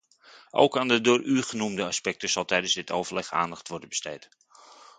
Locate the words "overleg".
2.91-3.31